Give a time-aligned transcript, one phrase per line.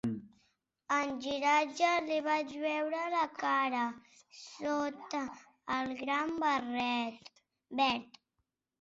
[0.95, 3.85] En girar-se, li vaig veure la cara
[4.41, 5.23] sota
[5.79, 7.35] el gran barret
[7.85, 8.23] verd.